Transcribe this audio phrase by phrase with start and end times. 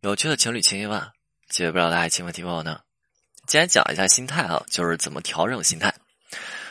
[0.00, 1.00] 有趣的情侣情绪问，
[1.48, 2.78] 解决不了的爱情问题问我呢？
[3.48, 5.92] 今天讲一下心态啊，就是怎么调整心态。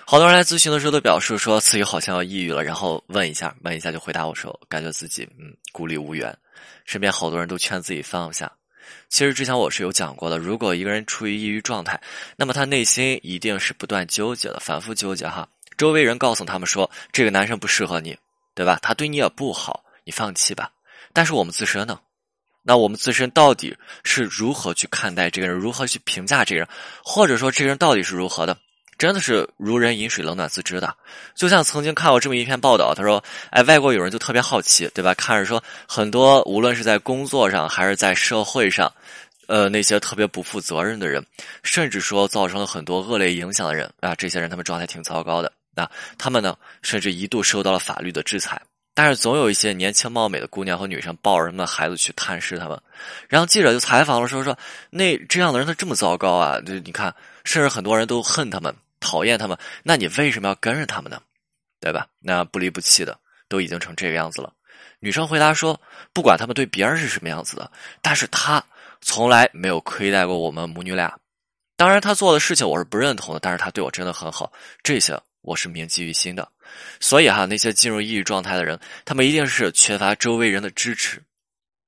[0.05, 6.33] 好多人来咨询的时候都表示说自己好像要抑郁了，然后问一下，问一下就回答我说，感觉自己嗯孤立无援。
[6.85, 8.49] 身边好多人都劝自己放下。
[9.09, 11.99] 其实之前我是有讲过的，如果一个人处于抑郁状态，
[12.37, 15.45] 那么他内心一定是不断纠结的，反复纠结哈。
[15.75, 18.17] 周围人告诉他们说，这个男生不适合你，
[18.55, 18.79] 对吧？
[18.81, 20.71] 他对你也不好，你放弃吧。
[21.11, 21.99] 但是我们自身呢？
[22.67, 23.73] 那我们自身到底
[24.03, 26.67] 是如何去看待这个人，如何去评价这个人，
[27.01, 28.57] 或者说这个人到底是如何的？
[28.97, 30.93] 真的是如人饮水，冷暖自知的。
[31.33, 35.13] 就像曾经看过这么一篇报道，他说：“哎，外国有人就特别好奇，对吧？
[35.13, 38.91] 看着说很多，无论是在工作上还是在社会上，
[39.47, 41.25] 呃，那些特别不负责任的人，
[41.63, 48.61] 甚至说造成了很多恶劣影响的人啊，这些人他们状态挺糟糕的啊，他们呢，甚至一度受到了法律的制裁。”
[48.97, 52.81] 但是总有一些年轻貌美的姑娘和女生抱着他们的孩子去探视他们，
[53.29, 54.57] 然后记者就采访了，说说
[54.89, 56.59] 那这样的人他这么糟糕啊？
[56.61, 57.13] 就你看，
[57.43, 61.21] 甚至很多人都恨他们、讨厌他们，那你为什么要跟着他们呢？
[61.79, 62.07] 对吧？
[62.19, 63.15] 那不离不弃的
[63.47, 64.51] 都已经成这个样子了。
[64.99, 65.79] 女生回答说
[66.11, 67.69] ：“不管他们对别人是什么样子的，
[68.01, 68.63] 但是他
[68.99, 71.15] 从来没有亏待过我们母女俩。
[71.75, 75.15] 当然，他做的事情我是不认同的，但是他对我真的很好，这些
[75.47, 76.51] 我是铭记于心的。”
[76.99, 81.23] 所以哈，那些进入抑郁状态的人，他们一定是缺乏周围人的支持，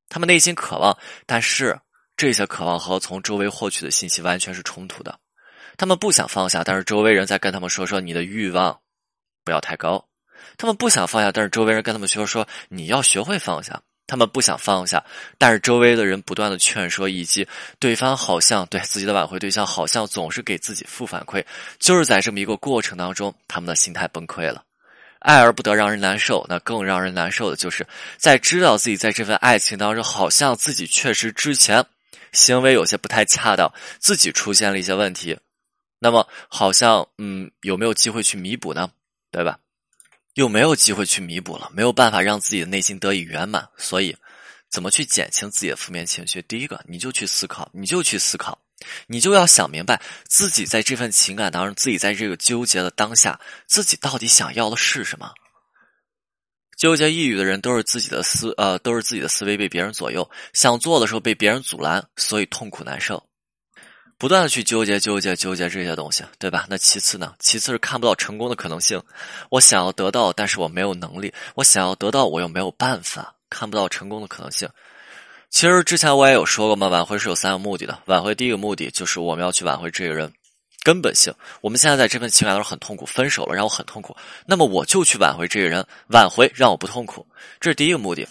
[0.08, 1.78] 他们内心渴望，但是
[2.16, 5.20] 这些渴望和从周围获取的信息完全是冲突的。
[5.78, 8.80] 他们不想放下，但是周围人在跟他们说说你的欲望
[9.44, 10.08] 不要太高。
[10.58, 13.82] 他们不想放下，但是周围人跟他们说说你要学会放下。
[14.10, 15.04] 他们不想放下，
[15.38, 21.46] 但是周围的人不断的劝说，以及对方好像对自己的挽回对象好像总是给自己负反馈，
[21.78, 24.64] 就是在这么一个过程当中，他们的心态崩溃了。
[25.20, 26.46] 爱而不得，让人难受。
[26.50, 27.86] 那更让人难受的就是，
[28.18, 31.86] 在知道自己在这份爱情当中，好像自己确实之前
[32.32, 35.38] 行为有些不太恰当，自己出现了一些问题。
[36.00, 38.90] 那么，好像嗯，有没有机会去弥补呢？
[39.32, 39.60] 对吧？
[40.40, 43.68] 又没有机会去弥补了，没有办法让自己的内心得以圆满。
[43.78, 44.16] 所以，
[44.70, 46.42] 怎么去减轻自己的负面情绪？
[46.44, 48.58] 第一个，你就去思考，你就去思考。
[49.08, 55.30] 你就要想明白，自己在这份情感当中，自己在这个纠结的当下，自己到底想要的是什么？
[56.78, 63.29] 纠结抑郁的人都是自己的思呃，都是自己的思维被别人左右，想做的时候被别人阻拦，所以痛苦难受，
[64.20, 66.66] 不断的去纠结纠结纠结这些东西，对吧？
[66.70, 67.34] 那其次呢？
[67.40, 69.02] 其次是看不到成功的可能性。
[69.50, 74.68] 我想要得到，但是我没有能力；我想要得到，我又没有办法，看不到成功的可能性。
[75.50, 77.98] 其实之前我也有说过嘛，挽回是有三个目的的。
[78.08, 80.30] 挽回第一个目的就是我们要去挽回这个人
[80.84, 81.34] 根本性。
[81.62, 84.14] 我们现在在这份情感当中很痛苦，分手了让我很痛苦，
[84.46, 87.26] 那么我就去挽回这个人，挽回让我不痛苦，
[87.62, 88.28] 这是第一个目的。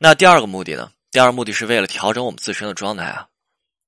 [0.00, 0.90] 那第二个目的呢？
[1.12, 3.24] 第二个目的是为了调整我们自身的状态啊，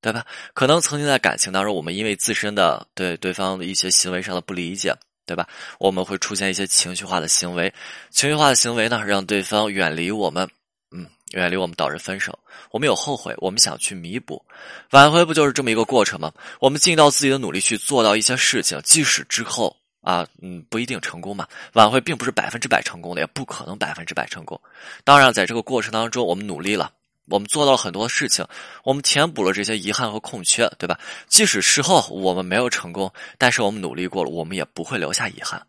[0.01, 0.25] 对吧？
[0.55, 4.95] 可能曾经在感情当中，我们因为自身的对对方的一些行为上的不理解，
[5.27, 5.47] 对吧？
[5.79, 7.73] 我们会出现一些情绪化的行为，
[8.11, 10.49] 情绪化的行为呢，让对方远离我们。
[10.93, 12.37] 嗯远离我们导致分手，
[12.73, 14.45] 我们有后悔，我们想去弥补，
[14.91, 16.33] 挽回不就是这么一个过程吗？
[16.59, 21.47] 我们尽到自己的努力去做到一些事情，即使之后啊，嗯，不一定成功嘛。
[21.75, 24.61] 挽回并不是百分之百成功的，也不可能百分之百成功。
[25.05, 26.91] 当然，在这个过程当中，我们努力了，
[27.31, 28.45] 我们做到了很多事情，
[28.85, 30.99] 我们填补了这些遗憾和空缺，对吧？
[31.29, 35.65] 即使事后我们没有成功，但是我们努力过了，我们也不会留下遗憾。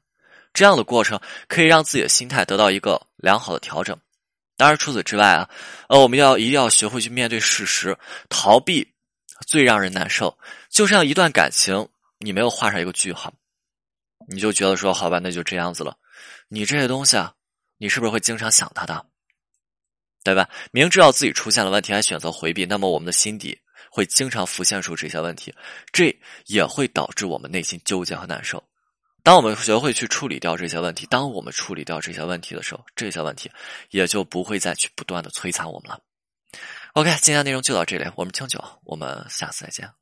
[0.53, 1.17] 这样的过程
[1.47, 3.97] 可以让自己的心态得到一个良好的调整。
[4.57, 5.49] 当然，除此之外啊，
[5.87, 7.97] 呃，我们要一定要学会去面对事实，
[8.27, 8.87] 逃避
[9.47, 10.37] 最让人难受。
[10.69, 11.87] 就像一段感情，
[12.19, 13.33] 你没有画上一个句号，
[14.27, 15.95] 你就觉得说好吧，那就这样子了。
[16.47, 17.33] 你这些东西啊，
[17.77, 19.05] 你是不是会经常想他的？
[20.23, 20.47] 对吧？
[20.71, 23.57] 明知道自己出现了问题还选择回避，那么我们的心底
[23.89, 25.53] 会经常浮现出这些问题，
[25.91, 26.15] 这
[26.45, 28.63] 也会导致我们内心纠结和难受。
[29.23, 33.51] 当我们学会去处理掉这些问题，当我们处理掉这些问题的时候，这些问题
[33.89, 35.99] 也就不会再去不断的摧残我们了。
[36.93, 40.00] OK，今天内容就到这里，我们清酒，我们下次再见。